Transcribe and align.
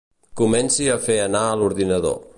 Comenci 0.39 0.87
a 0.93 0.97
fer 1.05 1.19
anar 1.27 1.45
l'ordinador. 1.61 2.21